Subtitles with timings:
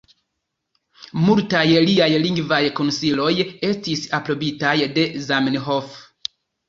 [1.25, 3.29] Multaj liaj lingvaj konsiloj
[3.71, 5.99] estis aprobitaj de Zamenhof.